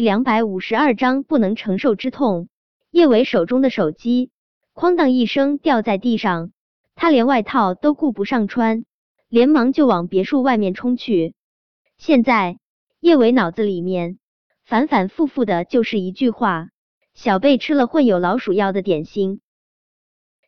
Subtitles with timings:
[0.00, 2.48] 两百五十二章不能承受之痛。
[2.90, 4.30] 叶伟手中的手机
[4.74, 6.50] 哐当一声掉在地上，
[6.96, 8.84] 他连外套都顾不上穿，
[9.28, 11.34] 连忙就往别墅外面冲去。
[11.98, 12.58] 现在
[12.98, 14.18] 叶伟脑子里面
[14.64, 16.68] 反反复复的就是一句话：
[17.14, 19.40] 小贝吃了混有老鼠药的点心。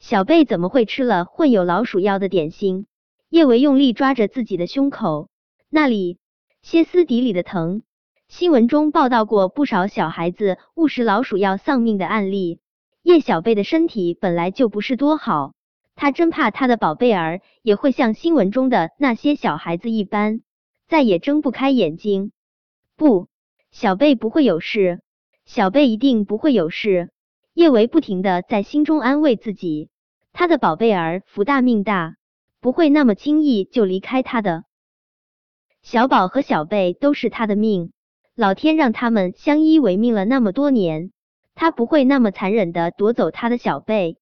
[0.00, 2.86] 小贝怎么会吃了混有老鼠药的点心？
[3.28, 5.28] 叶维用力抓着自己的胸口，
[5.70, 6.18] 那里
[6.62, 7.82] 歇斯底里的疼。
[8.36, 12.58] 新闻中报道过不少小孩子误食老鼠药丧命的案例。
[13.04, 15.52] 叶小贝的身体本来就不是多好，
[15.94, 20.40] 他真怕他的宝贝儿也会像新闻中的那些小孩子一般，
[20.88, 22.32] 再也睁不开眼睛。
[22.96, 23.28] 不，
[23.70, 25.00] 小贝不会有事，
[25.44, 27.12] 小贝一定不会有事。
[27.52, 29.90] 叶维不停的在心中安慰自己，
[30.32, 32.16] 他的宝贝儿福大命大，
[32.60, 34.64] 不会那么轻易就离开他的。
[35.82, 37.92] 小宝和小贝都是他的命。
[38.36, 41.12] 老天让他们相依为命了那么多年，
[41.54, 44.16] 他不会那么残忍的夺走他的小贝。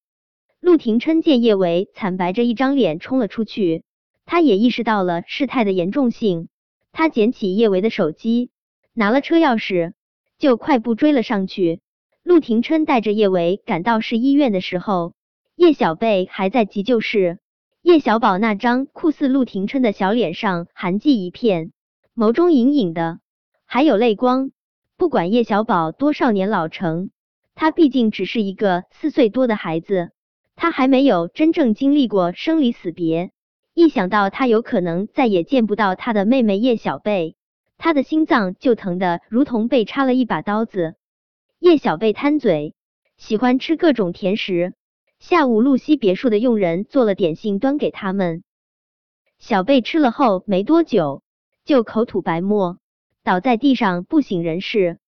[0.59, 3.83] 陆廷琛见叶维惨白着一张脸冲了出去，
[4.25, 6.47] 他也意识到了事态的严重性。
[6.91, 8.51] 他捡起叶维的手机，
[8.93, 9.93] 拿了车钥匙，
[10.37, 11.81] 就快步追了上去。
[12.21, 15.13] 陆廷琛带着叶维赶到市医院的时候，
[15.55, 17.39] 叶小贝还在急救室。
[17.81, 21.71] 叶小宝那张酷似陆廷琛的小脸上寒寂一片，
[22.15, 23.19] 眸中隐隐的。
[23.73, 24.51] 还有泪光。
[24.97, 27.09] 不管叶小宝多少年老成，
[27.55, 30.11] 他毕竟只是一个四岁多的孩子，
[30.55, 33.31] 他还没有真正经历过生离死别。
[33.73, 37.35] 一想到他有可能再也见不到他的妹妹叶小贝，
[37.79, 40.93] 他的心脏就疼得如同被插了一把刀子。
[41.57, 42.75] 叶小贝贪嘴，
[43.17, 44.75] 喜欢吃各种甜食。
[45.17, 48.43] 下午，露西别墅的佣人做了点心端给他们。
[49.39, 51.23] 小贝吃了后没多久，
[51.65, 52.77] 就口吐白沫。
[53.23, 54.99] 倒在地上不省人事。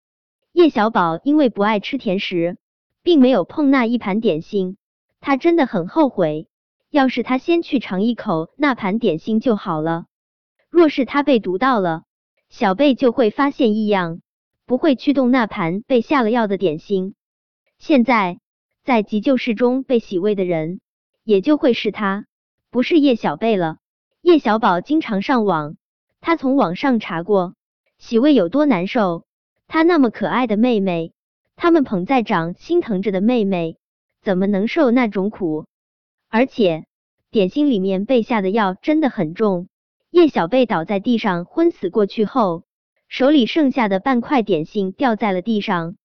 [0.54, 2.58] 叶小宝因为不爱吃甜食，
[3.04, 4.78] 并没有碰那一盘点心。
[5.20, 6.48] 他真的很后悔，
[6.90, 10.06] 要是他先去尝一口那盘点心就好了。
[10.70, 12.04] 若是他被毒到了，
[12.48, 14.22] 小贝就会发现异样，
[14.66, 17.16] 不会去动那盘被下了药的点心。
[17.80, 18.40] 现在
[18.84, 20.80] 在急救室中被洗胃的人，
[21.24, 22.26] 也就会是他，
[22.70, 23.78] 不是叶小贝了。
[24.22, 25.76] 叶小宝经常上网，
[26.22, 27.56] 他从网上查过。
[27.98, 29.26] 洗胃有多难受？
[29.68, 31.14] 他那么可爱的妹妹，
[31.56, 33.78] 他们捧在掌心疼着的妹妹，
[34.22, 35.66] 怎么能受那种苦？
[36.30, 36.86] 而且
[37.32, 39.68] 点心里面被下的药真的很重。
[40.12, 42.64] 叶小贝倒在地上昏死过去后，
[43.08, 45.96] 手里剩下的半块点心掉在了地上。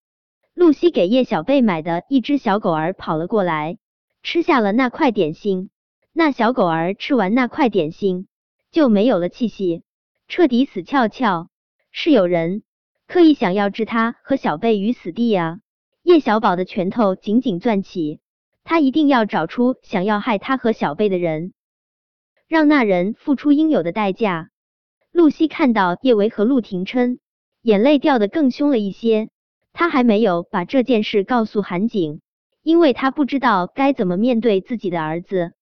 [0.55, 3.79] 露西给叶小贝买的一只小狗儿跑了过来，
[4.23, 5.71] 吃下了那块点心。
[6.13, 8.27] 那小狗儿吃完那块点心，
[8.73, 9.83] 就没有了气息，
[10.27, 11.49] 彻底死翘翘。
[11.93, 12.63] 是有人
[13.07, 15.59] 刻意想要置他和小贝于死地啊！
[16.03, 18.21] 叶小宝的拳头紧紧攥起，
[18.65, 21.53] 他一定要找出想要害他和小贝的人，
[22.49, 24.51] 让那人付出应有的代价。
[25.13, 27.19] 露西看到叶维和陆廷琛，
[27.63, 29.29] 眼泪掉得更凶了一些。
[29.73, 32.21] 他还没有把这件事告诉韩景，
[32.63, 35.53] 因为他不知道该怎么面对自己的儿子。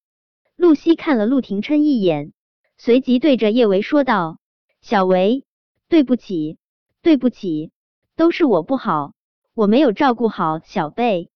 [0.57, 2.33] 露西看了陆廷琛一眼，
[2.77, 4.39] 随即对着叶维说道
[4.83, 5.47] ：“小维。”
[5.89, 6.59] 对不起，
[7.01, 7.73] 对不起，
[8.15, 9.15] 都是我不好，
[9.55, 11.31] 我没有照顾好小贝。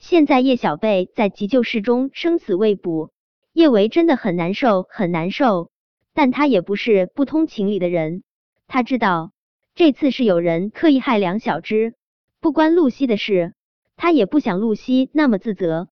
[0.00, 3.12] 现在叶小贝在急救室中生死未卜，
[3.52, 5.70] 叶维真的很难受，很难受。
[6.12, 8.24] 但他也不是不通情理的人，
[8.66, 9.30] 他知道
[9.76, 11.94] 这次是有人刻意害梁小芝，
[12.40, 13.54] 不关露西的事，
[13.94, 15.88] 他也不想露西那么自责。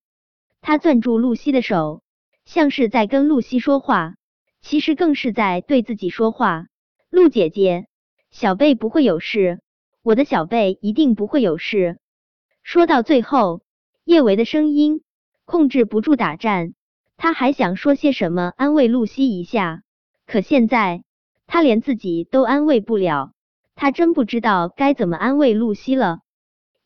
[0.60, 2.02] 他攥住露西的手，
[2.44, 4.16] 像是在跟露西说话，
[4.60, 6.66] 其实更是在对自己说话。
[7.08, 7.86] 露姐姐。
[8.32, 9.60] 小贝不会有事，
[10.02, 11.98] 我的小贝一定不会有事。
[12.62, 13.60] 说到最后，
[14.04, 15.02] 叶维的声音
[15.44, 16.72] 控制不住打颤，
[17.18, 19.82] 他还想说些什么安慰露西一下，
[20.26, 21.04] 可现在
[21.46, 23.32] 他连自己都安慰不了，
[23.74, 26.20] 他真不知道该怎么安慰露西了。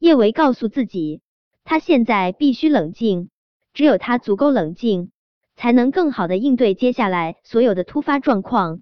[0.01, 1.23] 叶维告诉自己，
[1.63, 3.31] 他现在必须冷静，
[3.73, 5.13] 只有他足够冷静，
[5.55, 8.81] 才能更好的应对接下来所有的突发状况。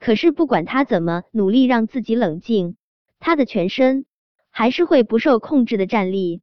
[0.00, 2.76] 可是，不管他怎么努力让自己冷静，
[3.18, 4.06] 他的全身
[4.50, 6.40] 还是会不受控制的站立。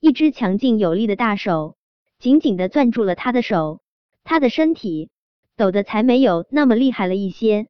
[0.00, 1.76] 一只强劲有力的大手
[2.18, 3.80] 紧紧的攥住了他的手，
[4.24, 5.10] 他的身体
[5.56, 7.66] 抖得才没有那么厉害了一些。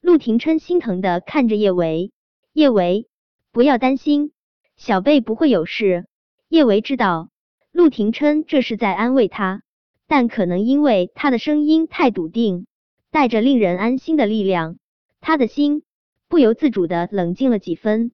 [0.00, 2.12] 陆廷琛心疼的看着叶维，
[2.52, 3.08] 叶维，
[3.50, 4.32] 不要担心，
[4.76, 6.06] 小贝不会有事。
[6.48, 7.30] 叶维知道
[7.72, 9.62] 陆廷琛这是在安慰他，
[10.06, 12.66] 但可能因为他的声音太笃定。
[13.14, 14.76] 带着令人安心的力量，
[15.20, 15.84] 他的心
[16.26, 18.10] 不由自主的冷静了几分。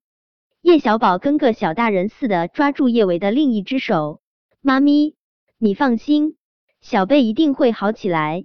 [0.61, 4.20] 叶小宝跟个小大人似的抓住叶维的另一只手，
[4.61, 5.14] 妈咪，
[5.56, 6.37] 你放心，
[6.82, 8.44] 小贝一定会好起来。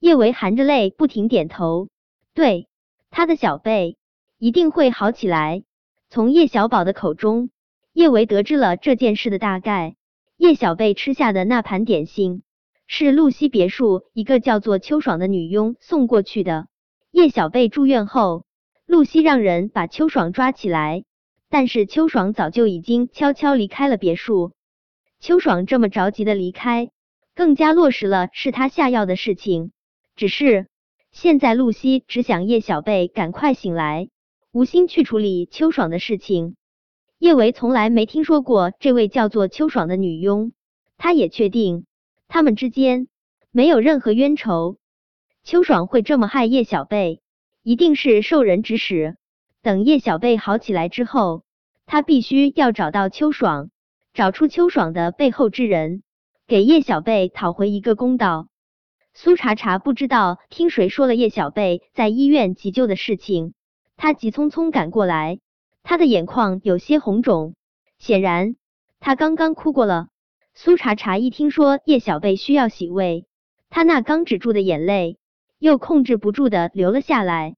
[0.00, 1.90] 叶维含着泪不停点头，
[2.32, 2.68] 对，
[3.10, 3.98] 他的小贝
[4.38, 5.62] 一定会好起来。
[6.08, 7.50] 从叶小宝的口中，
[7.92, 9.94] 叶维得知了这件事的大概。
[10.38, 12.42] 叶小贝吃下的那盘点心，
[12.94, 16.66] 是露西别墅一个叫做秋爽的女佣送过去的。
[17.10, 18.44] 叶小贝住院后，
[18.84, 21.04] 露西让人把秋爽抓起来，
[21.48, 24.52] 但是秋爽早就已经悄悄离开了别墅。
[25.20, 26.90] 秋爽这么着急的离开，
[27.34, 29.72] 更加落实了是他下药的事情。
[30.14, 30.66] 只是
[31.12, 34.10] 现在露西只想叶小贝赶快醒来，
[34.52, 36.56] 无心去处理秋爽的事情。
[37.18, 40.52] 叶维从来没听说过这位叫做秋爽的女佣，
[40.98, 41.86] 他也确定
[42.32, 43.08] 他们之间
[43.50, 44.78] 没有任何冤仇。
[45.44, 47.20] 秋爽会这么害叶小贝，
[47.62, 49.18] 一定是受人指使。
[49.60, 51.44] 等叶小贝好起来之后，
[51.84, 53.68] 他必须要找到秋爽，
[54.14, 56.02] 找出秋爽的背后之人，
[56.46, 58.48] 给叶小贝讨回一个公道。
[59.12, 63.52] 苏茶茶不知道听谁说了叶小贝在医院急救的事情，
[63.98, 65.38] 他急匆匆赶过来，
[65.82, 67.54] 他的眼眶有些红肿，
[67.98, 68.56] 显然
[69.00, 70.08] 他刚刚哭过了。
[70.54, 73.26] 苏茶茶一听说叶小贝需要洗胃，
[73.70, 75.18] 他那刚止住的眼泪。
[75.62, 77.54] 又控制不住的流了下来。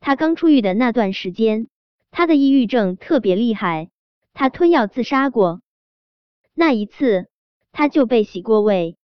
[0.00, 1.68] 他刚出狱的那段时间，
[2.10, 3.90] 他的抑郁症特别厉害，
[4.32, 5.60] 他吞药自杀过。
[6.54, 7.26] 那一次，
[7.70, 8.96] 他就被洗过胃。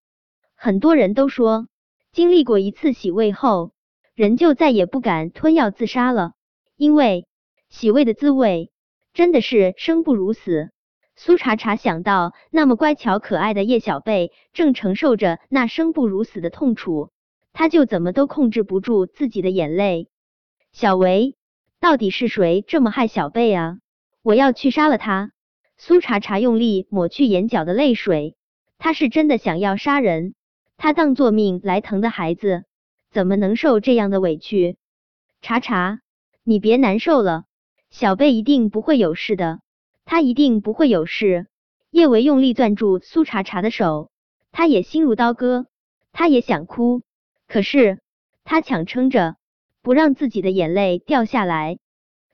[0.54, 1.68] 很多人都说，
[2.12, 3.72] 经历过一次洗胃后，
[4.14, 6.32] 人就再也不敢吞药自杀了，
[6.78, 7.26] 因为
[7.68, 8.72] 洗胃的滋味
[9.12, 10.70] 真的是生不如死。
[11.22, 17.10] 苏茶茶想到，那么乖巧可爱的叶小贝正承受着那生不如死的痛楚。
[17.52, 20.08] 他就怎么都控制不住自己的眼泪。
[20.72, 21.36] 小维，
[21.78, 23.80] 到底是谁这么害小贝啊？
[24.22, 25.32] 我要去杀了他！
[25.76, 28.34] 苏茶茶用力抹去眼角的泪水，
[28.78, 30.34] 他是真的想要杀人。
[30.78, 32.64] 他当做命来疼的孩子，
[33.10, 34.78] 怎么能受这样的委屈？
[35.42, 36.00] 茶茶，
[36.44, 37.44] 你别难受了，
[37.90, 39.60] 小贝一定不会有事的，
[40.10, 41.46] 他一定不会有事。
[41.92, 44.10] 叶维用力攥住苏茶茶的手，
[44.50, 45.66] 他也心如刀割，
[46.10, 47.02] 他也想哭。
[47.46, 48.00] 可是
[48.42, 49.36] 他强撑着，
[49.82, 51.78] 不让自己的眼泪掉下来。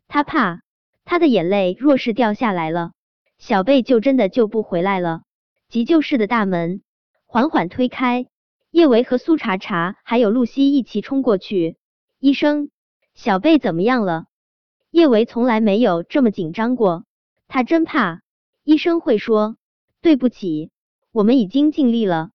[0.09, 0.63] 他怕
[1.05, 2.93] 他的眼泪若是掉下来了，
[3.37, 5.21] 小贝就真的救不回来了。
[5.69, 6.81] 急救室的大门
[7.27, 8.25] 缓缓推开，
[8.71, 11.77] 叶维和苏茶茶还有露西一起冲过去。
[12.21, 12.71] 医生，
[13.13, 14.25] 小贝怎么样了？
[14.91, 17.05] 叶维从来没有这么紧张过，
[17.49, 18.23] 他真怕
[18.65, 19.57] 医生会说
[20.01, 20.71] 对不起，
[21.13, 22.31] 我们已经尽力了。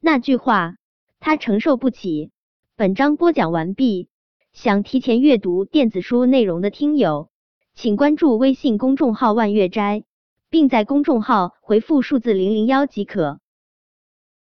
[0.00, 0.76] 那句话。
[1.24, 2.32] 他承受不起。
[2.74, 4.08] 本章播讲完毕，
[4.52, 7.30] 想提前阅读电子书内容的听友，
[7.74, 10.02] 请关注微信公众号“万月斋”，
[10.50, 13.38] 并在公众号回复数字零零幺即可。